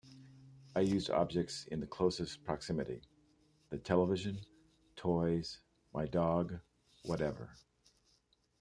[0.75, 3.03] I used objects in the closest proximity-
[3.69, 4.39] the television,
[4.95, 5.59] toys,
[5.93, 6.59] my dog,
[7.05, 7.51] whatever.